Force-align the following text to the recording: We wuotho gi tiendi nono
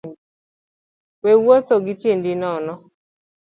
We 1.23 1.31
wuotho 1.43 1.75
gi 1.85 1.93
tiendi 2.01 2.31
nono 2.41 2.73